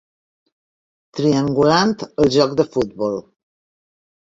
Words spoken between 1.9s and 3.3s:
el joc de futbol.